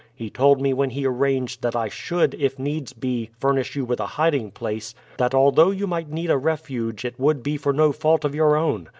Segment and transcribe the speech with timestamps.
[0.15, 3.99] He told me when he arranged that I should, if needs be, furnish you with
[3.99, 7.91] a hiding place, that although you might need a refuge it would be for no
[7.91, 8.89] fault of your own.